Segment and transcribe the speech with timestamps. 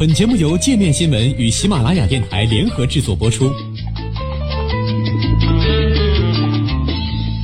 [0.00, 3.52] 本节目由界面新闻与喜马拉雅电台联合制作播出。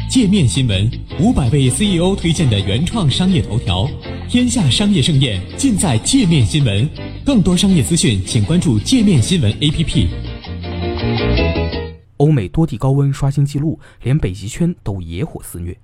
[0.09, 0.91] 界面新闻
[1.21, 3.87] 五百位 CEO 推荐的原创商业头条，
[4.27, 6.89] 天下商业盛宴尽在界面新闻。
[7.27, 10.09] 更多商业资讯，请关注界面新闻 APP。
[12.17, 15.77] 欧美多地高温刷新纪录，连北极圈都野火肆虐。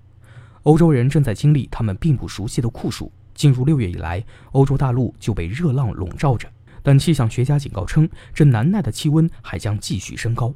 [0.63, 3.13] 欧洲人正在经历他们并不熟悉的酷暑。
[3.35, 6.47] 进入六月以来，欧洲大陆就被热浪笼罩着。
[6.83, 10.53] 但气象学家警告称，这难耐的气温还将继续升高。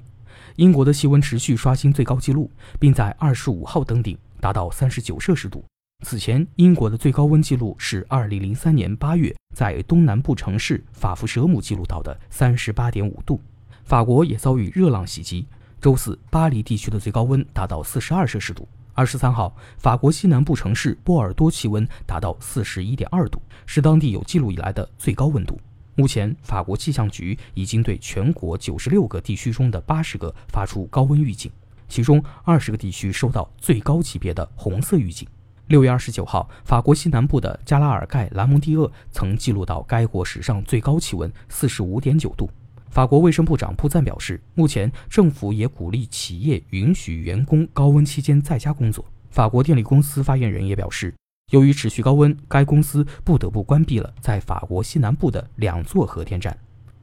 [0.57, 5.65] 英国的气温持续刷新最高纪录，并在二十五号登顶，达到三十九摄氏度。
[6.05, 13.41] 此前，英国的最高温记录是二零零三年八月在东南部城市法夫舍姆记录到的三十八点五度。
[13.85, 15.47] 法国也遭遇热浪袭击，
[15.81, 18.69] 周四巴黎地区的最高温达到四十二摄氏度。
[18.93, 25.59] 二十三号，法国西南部城市波尔多气温达到四十一点二度，是当地有记录以来的最高温度。
[25.99, 31.51] 目前，法国气象局已经对全国九十六个地区中的八十个发出高温预警，
[31.89, 35.27] 其中二十个地区收到最高级别的红色预警。
[35.69, 42.51] 六月二十九号，法国西南部的加拉尔盖兰蒙蒂厄曾记录到该国史上最高气温四十五点九度。
[42.91, 49.03] 法国卫生部长布赞表示，目前政府也鼓励企业允许员工高温期间在家工作。
[49.31, 51.15] 法国电力公司发言人也表示。
[51.53, 56.57] 由于持续高温，该公司不得不关闭了在法国西南部的两座核电站。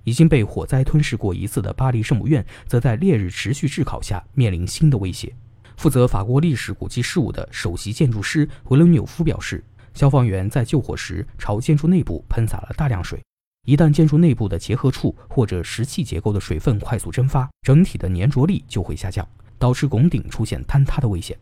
[0.03, 5.33] 已经被火灾吞噬过一次的巴黎圣母院，则在烈日持续炙烤下面临新的威胁。
[5.77, 9.63] 负责法国历史古迹事务的首席建筑师维伦纽夫表示，
[9.93, 13.17] 消防员在救火时朝建筑内部喷洒了大量水。
[13.65, 19.25] 一旦建筑内部的结合处或者石砌结构的水分快速蒸发，整体的粘着力就会下降，
[19.57, 21.37] 导致拱顶出现坍塌的危险。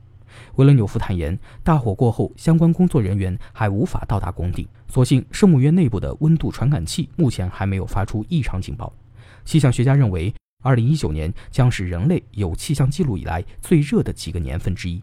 [0.55, 4.67] 维伦纽夫坦言，大火过后，相关工作人员还无法到达拱顶。
[4.87, 8.91] 所幸，圣母院内部的温度传感器目前还没有发出异常警报。
[9.45, 15.02] 气象学家认为，2019年将是人类有气象记录以来最热的几个年份之一。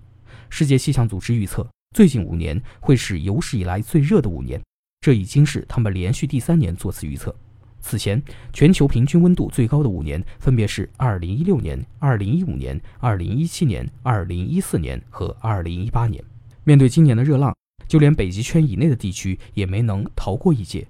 [0.51, 4.63] 世界气象组织预测，最近五年会是有史以来最热的五年，
[5.01, 7.35] 这已经是他们连续第三年做此预测。
[7.81, 8.23] 此前，
[8.53, 16.23] 全球平均温度最高的五年分别是2016年、2015年、2017年、2014年和2018年。
[16.65, 17.57] 面对今年的热浪，
[17.87, 20.87] 就连北极圈以内的地区也没能逃过一劫。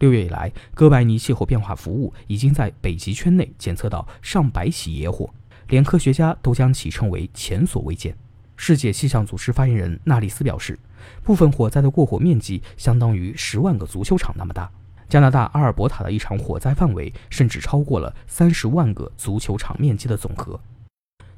[0.00, 5.28] 六月以来，哥白尼气候变化服务已经在北极圈内检测到上百起野火，
[5.68, 8.16] 连科学家都将其称为前所未见。
[8.56, 10.78] 世界气象组织发言人纳里斯表示，
[11.22, 14.70] 部分火灾的过火面积相当于十万个足球场那么大。
[15.10, 20.58] 加拿大阿尔伯塔的一场火灾范围甚至超过了三十万个足球场面积的总和。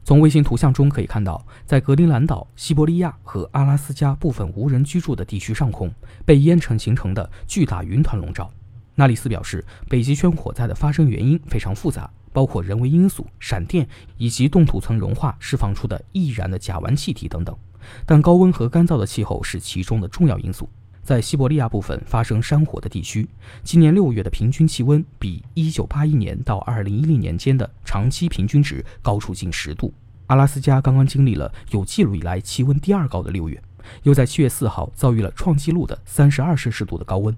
[0.05, 5.91] 从卫星图像中可以看到，在格陵兰岛、西伯利亚和阿拉斯加部分无人居住的地区上空，
[6.27, 8.51] 被烟尘形成的巨大云团笼罩。
[8.95, 17.57] 纳里斯表示，北极圈火灾的发生原因非常复杂，包括人为因素、闪电以及冻土层融化释放出的易燃的甲烷气体等等，
[18.05, 20.69] 但高温和干燥的气候是其中的重要因素。
[21.03, 23.29] 在西伯利亚部分发生山火的地区，
[23.65, 29.93] 今年六月的平均气温比1981年到2010年间的长期平均值高出近十度。
[30.29, 33.61] 阿拉斯加刚刚经历了有记录以来气温第二高的六月，
[34.05, 37.37] 又在7月4号遭遇了创纪录的32摄氏度的高温。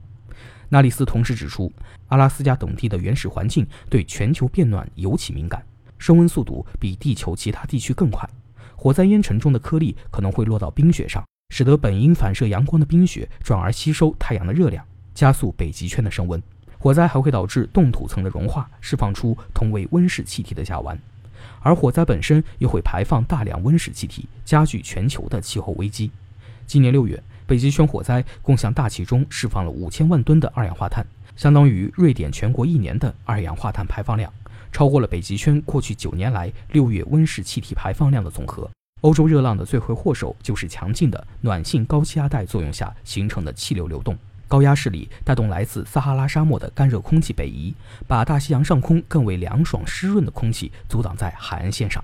[0.69, 1.73] 纳里斯同时指出，
[2.09, 5.65] 阿拉斯加等地的原始环境对全球变暖尤其敏感，
[5.97, 8.29] 升温速度比地球其他地区更快，
[8.77, 11.25] 火灾烟尘中的颗粒可能会落到冰雪上。
[11.51, 14.85] 使得本应反射阳光的冰雪转而吸收太阳的热量，
[15.15, 16.43] 加速北极圈的升温。
[16.81, 20.99] 火灾还会导致冻土层的融化，释放出同为温室气体的甲烷，
[21.61, 26.11] 而火灾本身又会排放大量温室气体，加剧全球的气候危机。
[26.67, 31.07] 今年六月，北极圈火灾共向大气中释放了五千万吨的二氧化碳，
[31.37, 34.33] 相当于瑞典全国一年的二氧化碳排放量，
[34.73, 38.69] 超过了北极圈过去九年来六月温室气体排放量的总和。
[39.05, 44.17] 欧洲热浪的罪魁祸首就是强劲的暖性高气压带作用下形成的气流流动，
[44.49, 47.75] 高压势力带动来自撒哈拉沙漠的干热空气北移，
[48.07, 52.03] 把大西洋上空更为凉爽湿润的空气阻挡在海岸线上。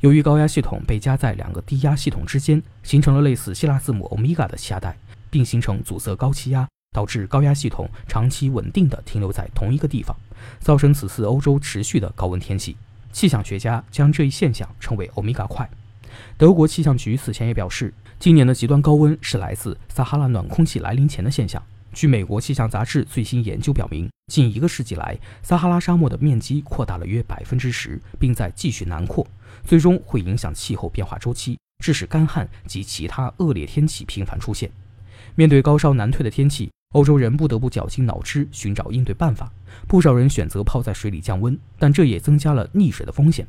[0.00, 4.96] 由于高压系统被夹在两个低压系统之间，形成了类似希腊字母欧米伽的气压带，
[5.28, 6.66] 并形成阻塞高气压，
[6.96, 10.16] 导致高压系统长期稳定地停留在同一个地方，
[10.58, 12.78] 造成此次欧洲持续的高温天气。
[13.12, 15.68] 气象学家将这一现象称为欧米伽块。
[16.36, 21.62] 德国气象局此前也表示，今年的极端高温是来自撒哈拉暖空气来临前的现象。
[21.92, 29.26] 据美国气象杂志最新研究表明，近一个世纪来，撒哈拉沙漠的面积扩大了约百分之十，并在继续南扩，
[29.64, 34.70] 最终会影响气候变化周期，致使干旱及其他恶劣天气频繁出现。
[35.34, 39.52] 面对高烧难退的天气，欧洲人不得不绞尽脑汁寻找应对办法，
[39.88, 43.44] 不少人选择泡在水里降温，但这也增加了溺水的风险。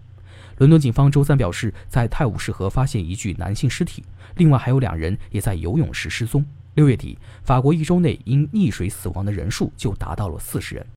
[0.62, 4.04] 伦敦警方周三表示，在泰晤士河发现一具男性尸体，
[4.36, 6.46] 另外还有两人也在游泳时失踪。
[6.76, 10.86] 六月底，法国一周内因溺水死亡的人数就达到了四十人。